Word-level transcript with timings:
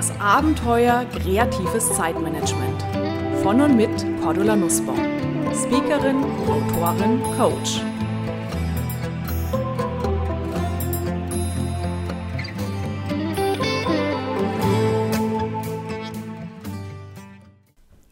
Das 0.00 0.18
Abenteuer 0.18 1.04
kreatives 1.14 1.92
Zeitmanagement. 1.94 2.82
Von 3.42 3.60
und 3.60 3.76
mit 3.76 3.90
Cordula 4.22 4.56
Nussbaum. 4.56 4.96
Speakerin, 5.52 6.24
Autorin, 6.48 7.20
Coach. 7.36 7.82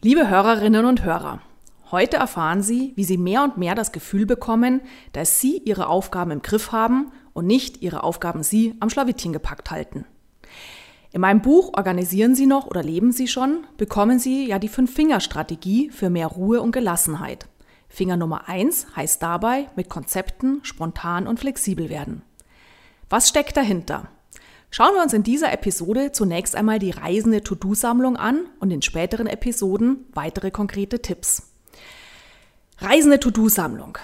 Liebe 0.03 0.29
Hörerinnen 0.29 0.85
und 0.85 1.03
Hörer, 1.03 1.41
heute 1.89 2.17
erfahren 2.17 2.61
Sie, 2.61 2.93
wie 2.97 3.03
Sie 3.03 3.17
mehr 3.17 3.43
und 3.43 3.57
mehr 3.57 3.73
das 3.73 3.91
Gefühl 3.91 4.27
bekommen, 4.27 4.81
dass 5.13 5.39
Sie 5.39 5.57
Ihre 5.65 5.87
Aufgaben 5.87 6.29
im 6.29 6.43
Griff 6.43 6.71
haben 6.71 7.11
und 7.33 7.47
nicht 7.47 7.81
Ihre 7.81 8.03
Aufgaben 8.03 8.43
Sie 8.43 8.75
am 8.79 8.91
Schlawittchen 8.91 9.33
gepackt 9.33 9.71
halten. 9.71 10.05
In 11.11 11.21
meinem 11.21 11.41
Buch 11.41 11.71
Organisieren 11.75 12.35
Sie 12.35 12.45
noch 12.45 12.67
oder 12.67 12.83
leben 12.83 13.11
Sie 13.11 13.27
schon 13.27 13.65
bekommen 13.77 14.19
Sie 14.19 14.47
ja 14.47 14.59
die 14.59 14.67
Fünf-Finger-Strategie 14.67 15.89
für 15.89 16.09
mehr 16.09 16.27
Ruhe 16.27 16.61
und 16.61 16.71
Gelassenheit. 16.71 17.47
Finger 17.87 18.17
Nummer 18.17 18.47
eins 18.47 18.85
heißt 18.95 19.21
dabei 19.23 19.67
mit 19.75 19.89
Konzepten 19.89 20.59
spontan 20.63 21.25
und 21.25 21.39
flexibel 21.39 21.89
werden. 21.89 22.21
Was 23.09 23.27
steckt 23.27 23.57
dahinter? 23.57 24.07
Schauen 24.69 24.93
wir 24.93 25.01
uns 25.01 25.13
in 25.13 25.23
dieser 25.23 25.51
Episode 25.51 26.11
zunächst 26.11 26.55
einmal 26.55 26.77
die 26.77 26.91
reisende 26.91 27.41
To-Do-Sammlung 27.41 28.15
an 28.15 28.45
und 28.59 28.69
in 28.69 28.83
späteren 28.83 29.25
Episoden 29.25 30.05
weitere 30.13 30.51
konkrete 30.51 31.01
Tipps. 31.01 31.51
Reisende 32.77 33.19
To-Do-Sammlung. 33.19 33.97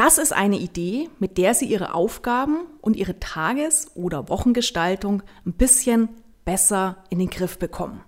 Das 0.00 0.16
ist 0.16 0.32
eine 0.32 0.58
Idee, 0.58 1.10
mit 1.18 1.36
der 1.36 1.52
Sie 1.52 1.66
Ihre 1.66 1.92
Aufgaben 1.92 2.60
und 2.80 2.96
Ihre 2.96 3.20
Tages- 3.20 3.90
oder 3.94 4.30
Wochengestaltung 4.30 5.22
ein 5.44 5.52
bisschen 5.52 6.08
besser 6.46 7.04
in 7.10 7.18
den 7.18 7.28
Griff 7.28 7.58
bekommen. 7.58 8.00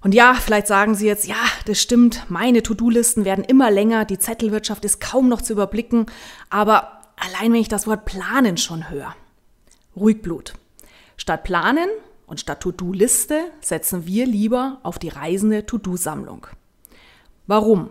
Und 0.00 0.12
ja, 0.12 0.34
vielleicht 0.34 0.66
sagen 0.66 0.96
Sie 0.96 1.06
jetzt, 1.06 1.28
ja, 1.28 1.36
das 1.66 1.80
stimmt, 1.80 2.28
meine 2.28 2.64
To-Do-Listen 2.64 3.24
werden 3.24 3.44
immer 3.44 3.70
länger, 3.70 4.06
die 4.06 4.18
Zettelwirtschaft 4.18 4.84
ist 4.84 5.00
kaum 5.00 5.28
noch 5.28 5.40
zu 5.40 5.52
überblicken, 5.52 6.06
aber 6.50 7.02
allein 7.14 7.52
wenn 7.52 7.60
ich 7.60 7.68
das 7.68 7.86
Wort 7.86 8.04
planen 8.04 8.56
schon 8.56 8.90
höre. 8.90 9.14
Ruhig 9.94 10.20
Blut. 10.20 10.54
Statt 11.16 11.44
planen 11.44 11.90
und 12.26 12.40
statt 12.40 12.60
To-Do-Liste 12.60 13.38
setzen 13.60 14.04
wir 14.04 14.26
lieber 14.26 14.80
auf 14.82 14.98
die 14.98 15.10
reisende 15.10 15.64
To-Do-Sammlung. 15.64 16.48
Warum? 17.46 17.90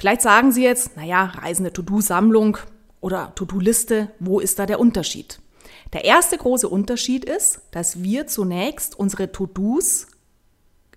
Vielleicht 0.00 0.22
sagen 0.22 0.50
Sie 0.50 0.62
jetzt, 0.62 0.96
naja, 0.96 1.24
reisende 1.26 1.74
To-Do-Sammlung 1.74 2.56
oder 3.02 3.34
To-Do-Liste, 3.34 4.10
wo 4.18 4.40
ist 4.40 4.58
da 4.58 4.64
der 4.64 4.80
Unterschied? 4.80 5.40
Der 5.92 6.06
erste 6.06 6.38
große 6.38 6.66
Unterschied 6.66 7.26
ist, 7.26 7.60
dass 7.70 8.02
wir 8.02 8.26
zunächst 8.26 8.98
unsere 8.98 9.30
To-Dos 9.30 10.06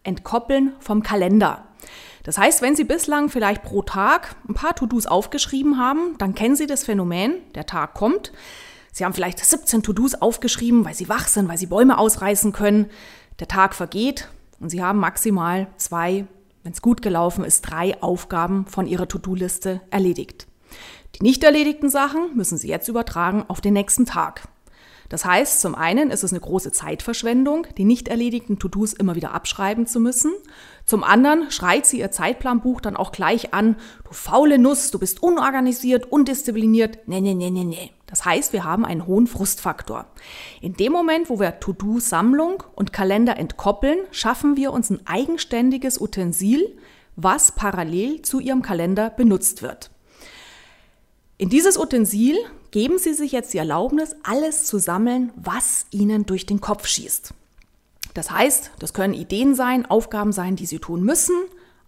entkoppeln 0.03 0.71
vom 0.79 1.03
Kalender. 1.03 1.67
Das 2.23 2.37
heißt, 2.37 2.61
wenn 2.61 2.77
Sie 2.77 2.85
bislang 2.85 3.27
vielleicht 3.27 3.63
pro 3.63 3.81
Tag 3.81 4.37
ein 4.47 4.53
paar 4.53 4.73
To-Dos 4.73 5.05
aufgeschrieben 5.05 5.77
haben, 5.77 6.17
dann 6.17 6.33
kennen 6.33 6.55
Sie 6.55 6.65
das 6.65 6.85
Phänomen, 6.85 7.35
der 7.55 7.65
Tag 7.65 7.95
kommt. 7.95 8.31
Sie 8.93 9.03
haben 9.03 9.13
vielleicht 9.13 9.45
17 9.45 9.83
To-Dos 9.83 10.15
aufgeschrieben, 10.15 10.85
weil 10.85 10.93
Sie 10.93 11.09
wach 11.09 11.27
sind, 11.27 11.49
weil 11.49 11.57
Sie 11.57 11.65
Bäume 11.65 11.97
ausreißen 11.97 12.53
können. 12.53 12.89
Der 13.41 13.49
Tag 13.49 13.75
vergeht 13.75 14.29
und 14.61 14.69
Sie 14.69 14.81
haben 14.81 14.99
maximal 14.99 15.67
zwei 15.75 16.25
wenn 16.63 16.71
es 16.71 16.81
gut 16.81 17.01
gelaufen 17.01 17.43
ist, 17.43 17.61
drei 17.61 18.01
Aufgaben 18.01 18.65
von 18.67 18.87
Ihrer 18.87 19.07
To-Do-Liste 19.07 19.81
erledigt. 19.89 20.47
Die 21.15 21.23
nicht 21.23 21.43
erledigten 21.43 21.89
Sachen 21.89 22.35
müssen 22.35 22.57
Sie 22.57 22.67
jetzt 22.67 22.87
übertragen 22.87 23.45
auf 23.47 23.61
den 23.61 23.73
nächsten 23.73 24.05
Tag. 24.05 24.47
Das 25.09 25.25
heißt, 25.25 25.61
zum 25.61 25.75
einen 25.75 26.09
ist 26.09 26.23
es 26.23 26.31
eine 26.31 26.39
große 26.39 26.71
Zeitverschwendung, 26.71 27.67
die 27.77 27.83
nicht 27.83 28.07
erledigten 28.07 28.57
To-Dos 28.57 28.93
immer 28.93 29.13
wieder 29.13 29.31
abschreiben 29.31 29.85
zu 29.85 29.99
müssen. 29.99 30.33
Zum 30.85 31.03
anderen 31.03 31.51
schreit 31.51 31.85
sie 31.85 31.99
ihr 31.99 32.09
Zeitplanbuch 32.09 32.81
dann 32.81 32.97
auch 32.97 33.11
gleich 33.11 33.53
an, 33.53 33.75
du 34.05 34.13
faule 34.13 34.57
Nuss, 34.57 34.89
du 34.89 34.97
bist 34.97 35.21
unorganisiert, 35.21 36.11
undiszipliniert. 36.11 36.99
Nee, 37.05 37.21
nee, 37.21 37.35
nee, 37.35 37.51
nee, 37.51 37.63
nee. 37.63 37.91
Das 38.13 38.25
heißt, 38.25 38.53
wir 38.53 38.63
haben 38.63 38.85
einen 38.85 39.07
hohen 39.07 39.25
Frustfaktor. 39.25 40.05
In 40.61 40.73
dem 40.73 40.93
Moment, 40.93 41.31
wo 41.31 41.39
wir 41.39 41.59
To-Do-Sammlung 41.59 42.61
und 42.75 42.93
Kalender 42.93 43.37
entkoppeln, 43.37 43.97
schaffen 44.11 44.55
wir 44.55 44.71
uns 44.71 44.91
ein 44.91 44.99
eigenständiges 45.07 45.99
Utensil, 45.99 46.77
was 47.15 47.53
parallel 47.53 48.21
zu 48.21 48.39
Ihrem 48.39 48.61
Kalender 48.61 49.09
benutzt 49.09 49.63
wird. 49.63 49.89
In 51.39 51.49
dieses 51.49 51.75
Utensil 51.75 52.37
geben 52.69 52.99
Sie 52.99 53.15
sich 53.15 53.31
jetzt 53.31 53.51
die 53.51 53.57
Erlaubnis, 53.57 54.15
alles 54.21 54.65
zu 54.65 54.77
sammeln, 54.77 55.31
was 55.35 55.87
Ihnen 55.89 56.27
durch 56.27 56.45
den 56.45 56.61
Kopf 56.61 56.85
schießt. 56.85 57.33
Das 58.13 58.29
heißt, 58.29 58.73
das 58.77 58.93
können 58.93 59.15
Ideen 59.15 59.55
sein, 59.55 59.87
Aufgaben 59.87 60.33
sein, 60.33 60.55
die 60.55 60.67
Sie 60.67 60.77
tun 60.77 61.01
müssen, 61.01 61.35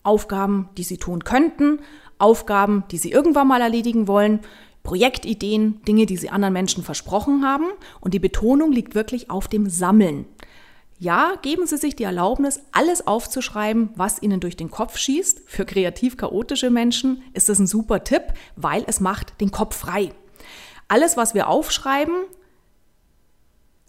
Aufgaben, 0.01 0.69
die 0.75 0.83
Sie 0.85 0.97
tun 0.97 1.23
könnten, 1.23 1.81
Aufgaben, 2.17 2.83
die 2.89 2.97
Sie 2.97 3.11
irgendwann 3.11 3.47
mal 3.47 3.61
erledigen 3.61 4.07
wollen, 4.07 4.39
Projektideen, 4.85 5.81
Dinge, 5.83 6.05
die 6.05 6.15
Sie 6.15 6.29
anderen 6.29 6.53
Menschen 6.53 6.83
versprochen 6.83 7.43
haben. 7.43 7.65
Und 7.99 8.13
die 8.13 8.19
Betonung 8.19 8.71
liegt 8.71 8.95
wirklich 8.95 9.29
auf 9.29 9.49
dem 9.49 9.69
Sammeln. 9.69 10.25
Ja, 10.97 11.33
geben 11.41 11.67
Sie 11.67 11.75
sich 11.75 11.97
die 11.97 12.05
Erlaubnis, 12.05 12.61
alles 12.71 13.05
aufzuschreiben, 13.05 13.89
was 13.95 14.21
Ihnen 14.21 14.39
durch 14.39 14.55
den 14.55 14.71
Kopf 14.71 14.97
schießt. 14.97 15.41
Für 15.45 15.65
kreativ 15.65 16.15
chaotische 16.15 16.69
Menschen 16.69 17.21
ist 17.33 17.49
das 17.49 17.59
ein 17.59 17.67
super 17.67 18.05
Tipp, 18.05 18.23
weil 18.55 18.85
es 18.87 19.01
macht 19.01 19.41
den 19.41 19.51
Kopf 19.51 19.75
frei. 19.75 20.13
Alles, 20.87 21.17
was 21.17 21.33
wir 21.33 21.49
aufschreiben, 21.49 22.15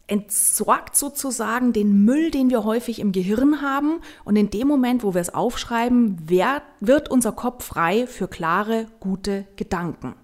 entsorgt 0.08 0.96
sozusagen 0.96 1.72
den 1.72 2.04
Müll, 2.04 2.32
den 2.32 2.50
wir 2.50 2.64
häufig 2.64 2.98
im 2.98 3.12
Gehirn 3.12 3.62
haben. 3.62 4.00
Und 4.24 4.34
in 4.34 4.50
dem 4.50 4.66
Moment, 4.66 5.04
wo 5.04 5.14
wir 5.14 5.20
es 5.20 5.34
aufschreiben, 5.34 6.28
wird 6.28 7.08
unser 7.08 7.32
Kopf 7.32 7.66
frei 7.66 8.08
für 8.08 8.26
klare, 8.26 8.86
gute 8.98 9.46
Gedanken. 9.54 10.14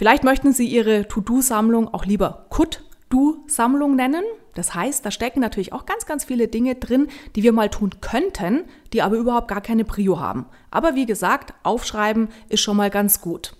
Vielleicht 0.00 0.24
möchten 0.24 0.54
Sie 0.54 0.66
Ihre 0.66 1.08
To-Do-Sammlung 1.08 1.92
auch 1.92 2.06
lieber 2.06 2.46
Could-Do-Sammlung 2.48 3.96
nennen. 3.96 4.24
Das 4.54 4.74
heißt, 4.74 5.04
da 5.04 5.10
stecken 5.10 5.40
natürlich 5.40 5.74
auch 5.74 5.84
ganz, 5.84 6.06
ganz 6.06 6.24
viele 6.24 6.48
Dinge 6.48 6.76
drin, 6.76 7.08
die 7.36 7.42
wir 7.42 7.52
mal 7.52 7.68
tun 7.68 7.90
könnten, 8.00 8.64
die 8.94 9.02
aber 9.02 9.18
überhaupt 9.18 9.48
gar 9.48 9.60
keine 9.60 9.84
Prio 9.84 10.18
haben. 10.18 10.46
Aber 10.70 10.94
wie 10.94 11.04
gesagt, 11.04 11.52
aufschreiben 11.64 12.30
ist 12.48 12.62
schon 12.62 12.78
mal 12.78 12.88
ganz 12.88 13.20
gut. 13.20 13.54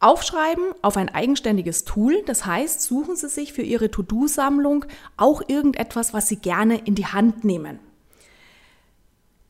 Aufschreiben 0.00 0.64
auf 0.80 0.96
ein 0.96 1.10
eigenständiges 1.10 1.84
Tool, 1.84 2.22
das 2.24 2.46
heißt, 2.46 2.80
suchen 2.80 3.14
Sie 3.14 3.28
sich 3.28 3.52
für 3.52 3.60
Ihre 3.60 3.90
To-Do-Sammlung 3.90 4.86
auch 5.18 5.42
irgendetwas, 5.48 6.14
was 6.14 6.28
Sie 6.28 6.36
gerne 6.36 6.78
in 6.78 6.94
die 6.94 7.08
Hand 7.08 7.44
nehmen. 7.44 7.78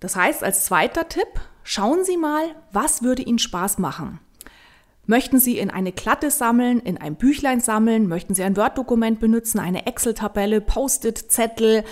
Das 0.01 0.17
heißt, 0.17 0.43
als 0.43 0.65
zweiter 0.65 1.09
Tipp, 1.09 1.29
schauen 1.63 2.05
Sie 2.05 2.17
mal, 2.17 2.57
was 2.73 3.05
würde 3.05 3.23
Ihnen 3.23 3.39
Spaß 3.39 3.79
machen. 3.79 4.19
Möchten 5.11 5.41
Sie 5.41 5.57
in 5.57 5.71
eine 5.71 5.91
Klatte 5.91 6.31
sammeln, 6.31 6.81
in 6.81 6.99
ein 6.99 7.17
Büchlein 7.17 7.61
sammeln? 7.61 8.09
Möchten 8.09 8.35
Sie 8.35 8.43
ein 8.43 8.59
Word-Dokument 8.59 9.19
benutzen, 9.19 9.59
eine 9.59 9.87
Excel-Tabelle, 9.87 10.61
Post-it-Zettel, 10.61 11.83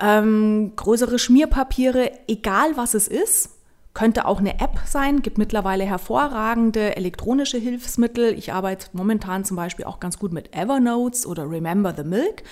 ähm, 0.00 0.72
größere 0.74 1.20
Schmierpapiere, 1.20 2.10
egal 2.26 2.76
was 2.76 2.94
es 2.94 3.06
ist? 3.06 3.50
Könnte 3.94 4.26
auch 4.26 4.40
eine 4.40 4.58
App 4.58 4.80
sein, 4.86 5.22
gibt 5.22 5.38
mittlerweile 5.38 5.84
hervorragende 5.84 6.96
elektronische 6.96 7.58
Hilfsmittel. 7.58 8.36
Ich 8.36 8.52
arbeite 8.52 8.88
momentan 8.92 9.44
zum 9.44 9.56
Beispiel 9.56 9.84
auch 9.84 10.00
ganz 10.00 10.18
gut 10.18 10.32
mit 10.32 10.52
Evernotes 10.52 11.26
oder 11.26 11.48
Remember 11.48 11.94
the 11.96 12.02
Milk. 12.02 12.42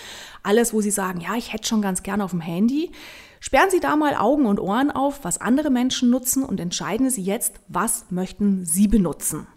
Alles, 0.45 0.73
wo 0.73 0.81
Sie 0.81 0.93
sagen, 0.93 1.21
ja, 1.21 1.35
ich 1.35 1.53
hätte 1.53 1.67
schon 1.67 1.83
ganz 1.83 2.05
gerne 2.05 2.23
auf 2.23 2.31
dem 2.31 2.41
Handy. 2.41 2.93
Sperren 3.41 3.71
Sie 3.71 3.81
da 3.81 3.97
mal 3.97 4.15
Augen 4.15 4.47
und 4.47 4.61
Ohren 4.61 4.93
auf, 4.93 5.25
was 5.25 5.41
andere 5.41 5.71
Menschen 5.71 6.11
nutzen 6.11 6.45
und 6.45 6.61
entscheiden 6.61 7.11
Sie 7.11 7.23
jetzt, 7.23 7.55
was 7.67 8.05
möchten 8.11 8.65
Sie 8.65 8.87
benutzen. 8.87 9.49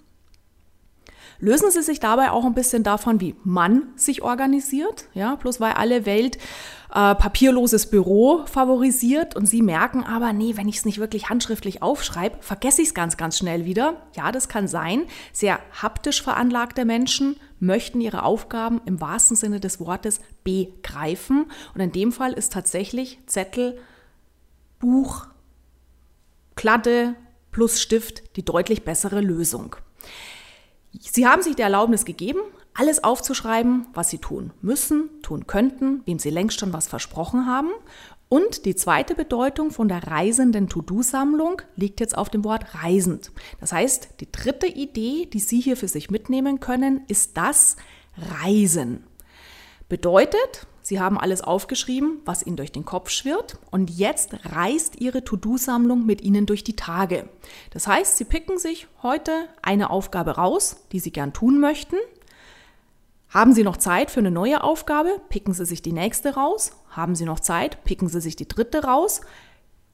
Lösen 1.46 1.70
Sie 1.70 1.84
sich 1.84 2.00
dabei 2.00 2.32
auch 2.32 2.44
ein 2.44 2.56
bisschen 2.56 2.82
davon, 2.82 3.22
wie 3.22 3.36
man 3.44 3.84
sich 3.96 4.24
organisiert, 4.24 5.06
ja, 5.14 5.36
bloß 5.36 5.60
weil 5.60 5.74
alle 5.74 6.08
Welt 6.08 6.38
äh, 6.90 7.14
papierloses 7.14 7.92
Büro 7.92 8.48
favorisiert 8.48 9.36
und 9.36 9.46
Sie 9.46 9.62
merken 9.62 10.04
aber, 10.04 10.34
nee, 10.34 10.58
wenn 10.58 10.68
ich 10.68 10.78
es 10.78 10.86
nicht 10.86 10.98
wirklich 10.98 11.30
handschriftlich 11.30 11.84
aufschreibe, 11.84 12.38
vergesse 12.40 12.82
ich 12.82 12.88
es 12.88 12.94
ganz, 12.96 13.16
ganz 13.16 13.38
schnell 13.38 13.64
wieder. 13.64 14.08
Ja, 14.16 14.32
das 14.32 14.48
kann 14.48 14.68
sein. 14.68 15.04
Sehr 15.34 15.60
haptisch 15.84 16.24
veranlagte 16.24 16.84
Menschen 16.84 17.36
möchten 17.60 18.02
ihre 18.02 18.24
Aufgaben 18.24 18.82
im 18.88 19.00
wahrsten 19.00 19.38
Sinne 19.38 19.60
des 19.60 19.80
Wortes 19.80 20.22
begreifen. 20.44 21.46
Und 21.76 21.80
in 21.80 21.92
dem 21.92 22.12
Fall 22.12 22.34
ist 22.34 22.54
tatsächlich 22.54 23.20
Zettel, 23.28 23.78
Buch, 24.80 25.28
Kladde 26.56 27.14
plus 27.52 27.80
Stift 27.80 28.36
die 28.36 28.44
deutlich 28.44 28.84
bessere 28.84 29.22
Lösung. 29.22 29.76
Sie 31.00 31.28
haben 31.28 31.42
sich 31.42 31.56
die 31.56 31.62
Erlaubnis 31.62 32.06
gegeben, 32.06 32.40
alles 32.74 33.04
aufzuschreiben, 33.04 33.88
was 33.94 34.10
Sie 34.10 34.18
tun 34.18 34.52
müssen, 34.62 35.10
tun 35.22 35.48
könnten, 35.48 36.02
wem 36.06 36.20
Sie 36.20 36.30
längst 36.30 36.60
schon 36.60 36.74
was 36.74 36.88
versprochen 36.88 37.46
haben. 37.46 37.70
Und 38.28 38.66
die 38.66 38.76
zweite 38.76 39.16
Bedeutung 39.16 39.72
von 39.72 39.88
der 39.88 40.08
reisenden 40.08 40.68
To-Do-Sammlung 40.68 41.62
liegt 41.76 42.00
jetzt 42.00 42.18
auf 42.18 42.30
dem 42.30 42.44
Wort 42.44 42.76
reisend. 42.76 43.32
Das 43.60 43.72
heißt, 43.72 44.20
die 44.20 44.32
dritte 44.32 44.68
Idee, 44.68 45.28
die 45.32 45.40
Sie 45.40 45.62
hier 45.62 45.78
für 45.78 45.88
sich 45.88 46.10
mitnehmen 46.10 46.60
können, 46.60 47.02
ist 47.08 47.38
das 47.38 47.78
Reisen. 48.18 49.04
Bedeutet, 49.88 50.68
Sie 50.86 51.00
haben 51.00 51.20
alles 51.20 51.42
aufgeschrieben, 51.42 52.20
was 52.26 52.46
Ihnen 52.46 52.58
durch 52.58 52.72
den 52.72 52.86
Kopf 52.86 53.10
schwirrt 53.10 53.58
und 53.72 53.90
jetzt 53.90 54.36
reist 54.46 55.02
Ihre 55.02 55.24
To-Do-Sammlung 55.24 56.06
mit 56.06 56.22
Ihnen 56.22 56.46
durch 56.46 56.64
die 56.64 56.76
Tage. 56.76 57.28
Das 57.72 57.88
heißt, 57.88 58.18
Sie 58.18 58.24
picken 58.24 58.60
sich 58.60 58.86
heute 59.02 59.32
eine 59.64 59.90
Aufgabe 59.90 60.36
raus, 60.36 60.86
die 60.92 61.00
Sie 61.00 61.10
gern 61.10 61.34
tun 61.34 61.60
möchten. 61.60 61.96
Haben 63.30 63.54
Sie 63.54 63.64
noch 63.64 63.78
Zeit 63.78 64.12
für 64.12 64.20
eine 64.20 64.30
neue 64.30 64.64
Aufgabe? 64.64 65.20
Picken 65.30 65.56
Sie 65.56 65.66
sich 65.66 65.82
die 65.82 65.92
nächste 65.92 66.36
raus. 66.36 66.74
Haben 66.92 67.16
Sie 67.16 67.26
noch 67.26 67.40
Zeit? 67.40 67.84
Picken 67.84 68.08
Sie 68.08 68.22
sich 68.22 68.36
die 68.36 68.48
dritte 68.48 68.84
raus. 68.84 69.22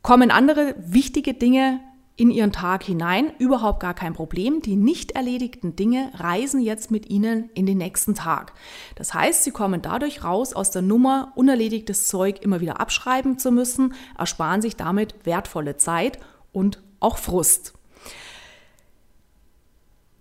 Kommen 0.01 0.29
andere 0.29 0.75
wichtige 0.77 1.33
Dinge 1.33 1.79
in 2.15 2.29
ihren 2.29 2.51
Tag 2.51 2.83
hinein, 2.83 3.33
überhaupt 3.39 3.79
gar 3.79 3.93
kein 3.93 4.13
Problem. 4.13 4.61
Die 4.61 4.75
nicht 4.75 5.11
erledigten 5.11 5.75
Dinge 5.75 6.11
reisen 6.15 6.61
jetzt 6.61 6.91
mit 6.91 7.09
ihnen 7.09 7.49
in 7.53 7.65
den 7.65 7.77
nächsten 7.77 8.15
Tag. 8.15 8.53
Das 8.95 9.13
heißt, 9.13 9.43
sie 9.43 9.51
kommen 9.51 9.81
dadurch 9.81 10.23
raus 10.23 10.53
aus 10.53 10.71
der 10.71 10.81
Nummer, 10.81 11.31
unerledigtes 11.35 12.07
Zeug 12.07 12.41
immer 12.41 12.61
wieder 12.61 12.79
abschreiben 12.79 13.39
zu 13.39 13.51
müssen, 13.51 13.93
ersparen 14.17 14.61
sich 14.61 14.75
damit 14.75 15.15
wertvolle 15.23 15.77
Zeit 15.77 16.19
und 16.51 16.81
auch 16.99 17.17
Frust. 17.17 17.73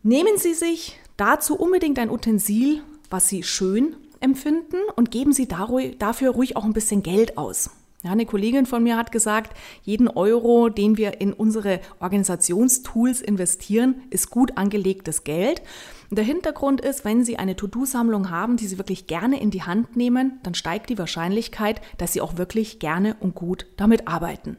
Nehmen 0.02 0.38
Sie 0.38 0.54
sich 0.54 0.98
dazu 1.18 1.54
unbedingt 1.56 1.98
ein 1.98 2.10
Utensil, 2.10 2.82
was 3.10 3.28
Sie 3.28 3.42
schön 3.42 3.96
empfinden 4.20 4.76
und 4.96 5.10
geben 5.10 5.32
Sie 5.32 5.46
dafür 5.46 6.30
ruhig 6.30 6.56
auch 6.56 6.64
ein 6.64 6.72
bisschen 6.72 7.02
Geld 7.02 7.36
aus. 7.36 7.70
Ja, 8.02 8.12
eine 8.12 8.24
Kollegin 8.24 8.64
von 8.64 8.82
mir 8.82 8.96
hat 8.96 9.12
gesagt, 9.12 9.54
jeden 9.82 10.08
Euro, 10.08 10.70
den 10.70 10.96
wir 10.96 11.20
in 11.20 11.34
unsere 11.34 11.80
Organisationstools 11.98 13.20
investieren, 13.20 14.02
ist 14.08 14.30
gut 14.30 14.56
angelegtes 14.56 15.22
Geld. 15.22 15.60
Und 16.08 16.16
der 16.16 16.24
Hintergrund 16.24 16.80
ist, 16.80 17.04
wenn 17.04 17.24
Sie 17.24 17.36
eine 17.36 17.56
To-Do-Sammlung 17.56 18.30
haben, 18.30 18.56
die 18.56 18.66
Sie 18.68 18.78
wirklich 18.78 19.06
gerne 19.06 19.38
in 19.38 19.50
die 19.50 19.64
Hand 19.64 19.96
nehmen, 19.96 20.40
dann 20.42 20.54
steigt 20.54 20.88
die 20.88 20.98
Wahrscheinlichkeit, 20.98 21.82
dass 21.98 22.14
Sie 22.14 22.22
auch 22.22 22.38
wirklich 22.38 22.78
gerne 22.78 23.16
und 23.20 23.34
gut 23.34 23.66
damit 23.76 24.08
arbeiten. 24.08 24.56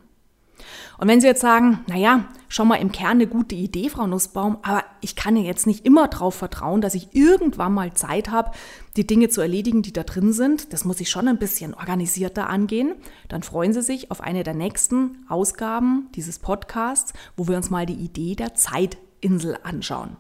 Und 0.98 1.08
wenn 1.08 1.22
Sie 1.22 1.28
jetzt 1.28 1.42
sagen, 1.42 1.80
naja, 1.88 2.26
schon 2.48 2.68
mal 2.68 2.76
im 2.76 2.92
Kern 2.92 3.12
eine 3.12 3.28
gute 3.28 3.56
Idee, 3.56 3.90
Frau 3.90 4.08
Nussbaum, 4.08 4.58
aber 4.62 4.84
ich 5.02 5.16
kann 5.16 5.36
ja 5.36 5.44
jetzt 5.44 5.68
nicht 5.68 5.86
immer 5.86 6.08
darauf 6.08 6.36
vertrauen, 6.36 6.82
dass 6.82 6.96
ich 6.96 7.10
irgendwann 7.14 7.74
mal 7.74 7.94
Zeit 7.94 8.30
habe, 8.30 8.52
die 8.98 9.08
Dinge 9.08 9.30
zu 9.30 9.42
erledigen, 9.42 9.82
die 9.82 9.94
da 9.94 10.04
drin 10.04 10.34
sind. 10.34 10.74
Das 10.74 10.86
muss 10.86 11.00
ich 11.00 11.10
schon 11.10 11.28
ein 11.28 11.40
bisschen 11.40 11.74
organisierter 11.74 12.50
angehen. 12.50 12.94
Dann 13.30 13.44
freuen 13.44 13.74
Sie 13.74 13.82
sich 13.82 14.12
auf 14.12 14.22
eine 14.22 14.44
der 14.44 14.54
nächsten 14.54 15.26
Ausgaben 15.30 16.10
dieses 16.16 16.40
Podcasts, 16.40 17.14
wo 17.38 17.48
wir 17.48 17.58
uns 17.58 17.70
mal 17.70 17.86
die 17.86 17.94
Idee 17.94 18.36
der 18.36 18.54
Zeitinsel 18.56 19.58
anschauen. 19.64 20.18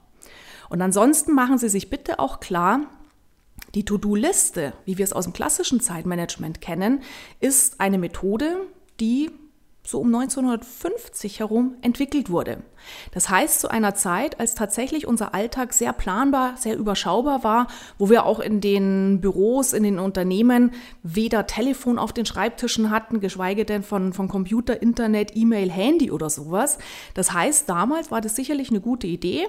Und 0.69 0.81
ansonsten 0.81 1.33
machen 1.33 1.57
Sie 1.57 1.67
sich 1.67 1.89
bitte 1.89 2.19
auch 2.19 2.39
klar, 2.39 2.81
die 3.75 3.85
To-Do-Liste, 3.85 4.73
wie 4.85 4.97
wir 4.97 5.05
es 5.05 5.13
aus 5.13 5.25
dem 5.25 5.33
klassischen 5.33 5.79
Zeitmanagement 5.79 6.61
kennen, 6.61 7.01
ist 7.39 7.79
eine 7.79 7.97
Methode, 7.97 8.67
die 8.99 9.31
so 9.83 9.99
um 9.99 10.13
1950 10.13 11.39
herum 11.39 11.75
entwickelt 11.81 12.29
wurde. 12.29 12.63
Das 13.13 13.29
heißt 13.29 13.59
zu 13.59 13.69
einer 13.69 13.95
Zeit, 13.95 14.39
als 14.39 14.53
tatsächlich 14.55 15.07
unser 15.07 15.33
Alltag 15.33 15.73
sehr 15.73 15.91
planbar, 15.91 16.55
sehr 16.57 16.77
überschaubar 16.77 17.43
war, 17.43 17.67
wo 17.97 18.09
wir 18.09 18.25
auch 18.25 18.39
in 18.39 18.61
den 18.61 19.21
Büros, 19.21 19.73
in 19.73 19.83
den 19.83 19.99
Unternehmen 19.99 20.71
weder 21.03 21.47
Telefon 21.47 21.97
auf 21.97 22.13
den 22.13 22.25
Schreibtischen 22.25 22.91
hatten, 22.91 23.19
geschweige 23.19 23.65
denn 23.65 23.83
von, 23.83 24.13
von 24.13 24.27
Computer, 24.27 24.81
Internet, 24.81 25.35
E-Mail, 25.35 25.71
Handy 25.71 26.11
oder 26.11 26.29
sowas. 26.29 26.77
Das 27.15 27.33
heißt, 27.33 27.67
damals 27.67 28.11
war 28.11 28.21
das 28.21 28.35
sicherlich 28.35 28.69
eine 28.69 28.81
gute 28.81 29.07
Idee. 29.07 29.47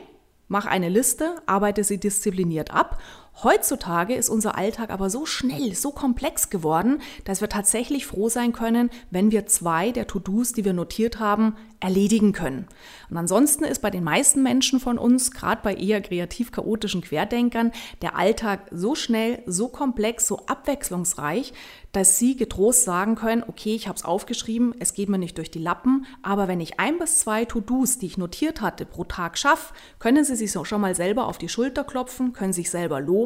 Mach 0.49 0.67
eine 0.67 0.89
Liste, 0.89 1.37
arbeite 1.47 1.85
sie 1.85 1.99
diszipliniert 1.99 2.73
ab 2.73 2.99
Heutzutage 3.43 4.15
ist 4.15 4.29
unser 4.29 4.57
Alltag 4.57 4.91
aber 4.91 5.11
so 5.11 5.27
schnell, 5.27 5.75
so 5.75 5.91
komplex 5.91 6.51
geworden, 6.51 7.01
dass 7.25 7.41
wir 7.41 7.49
tatsächlich 7.49 8.07
froh 8.07 8.29
sein 8.29 8.53
können, 8.53 8.91
wenn 9.11 9.33
wir 9.33 9.47
zwei 9.47 9.91
der 9.91 10.07
To-Dos, 10.07 10.53
die 10.53 10.65
wir 10.65 10.75
notiert 10.75 11.19
haben, 11.19 11.57
erledigen 11.81 12.33
können. 12.33 12.69
Und 13.11 13.17
ansonsten 13.17 13.65
ist 13.65 13.83
bei 13.83 13.91
den 13.91 14.05
meisten 14.05 14.43
Menschen 14.43 14.79
von 14.79 14.97
uns, 14.97 15.33
gerade 15.33 15.61
bei 15.65 15.75
eher 15.75 16.01
kreativ 16.01 16.53
chaotischen 16.53 17.01
Querdenkern, 17.01 17.73
der 18.03 18.17
Alltag 18.17 18.69
so 18.71 18.95
schnell, 18.95 19.43
so 19.47 19.67
komplex, 19.67 20.29
so 20.29 20.47
abwechslungsreich, 20.47 21.53
dass 21.91 22.19
sie 22.19 22.37
getrost 22.37 22.85
sagen 22.85 23.17
können, 23.17 23.45
okay, 23.47 23.75
ich 23.75 23.89
habe 23.89 23.97
es 23.97 24.05
aufgeschrieben, 24.05 24.75
es 24.79 24.95
geht 24.95 25.09
mir 25.09 25.19
nicht 25.19 25.37
durch 25.37 25.51
die 25.51 25.59
Lappen, 25.59 26.07
aber 26.23 26.49
wenn 26.49 26.61
ich 26.61 26.79
ein 26.79 26.99
bis 26.99 27.19
zwei 27.19 27.45
To-Dos, 27.45 27.99
die 27.99 28.07
ich 28.07 28.17
notiert 28.17 28.61
hatte, 28.61 28.87
pro 28.87 29.05
Tag 29.05 29.37
schaffe, 29.37 29.75
können 29.99 30.25
sie 30.25 30.37
sich 30.37 30.53
schon 30.53 30.81
mal 30.81 30.95
selber 30.95 31.27
auf 31.27 31.39
die 31.39 31.49
Schulter 31.49 31.85
klopfen, 31.85 32.33
können 32.33 32.53
sich 32.53 32.71
selber 32.71 33.01
loben 33.01 33.22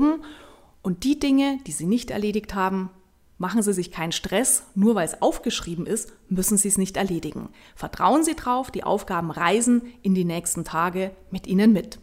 und 0.83 1.05
die 1.05 1.19
Dinge, 1.19 1.59
die 1.67 1.73
sie 1.73 1.87
nicht 1.87 2.11
erledigt 2.11 2.55
haben, 2.55 2.91
Machen 3.39 3.63
Sie 3.63 3.75
sich 3.75 3.91
keinen 3.91 4.13
Stress, 4.13 4.63
nur 4.75 4.95
weil 4.95 5.05
es 5.05 5.21
aufgeschrieben 5.21 5.85
ist, 5.85 6.15
müssen 6.31 6.57
Sie 6.57 6.69
es 6.69 6.79
nicht 6.79 6.97
erledigen. 6.97 7.51
Vertrauen 7.75 8.25
Sie 8.25 8.35
drauf, 8.35 8.71
die 8.71 8.83
Aufgaben 8.83 9.31
reisen 9.31 9.83
in 10.01 10.15
die 10.15 10.25
nächsten 10.25 10.65
Tage 10.65 11.11
mit 11.31 11.47
Ihnen 11.47 11.75
mit. 11.75 11.99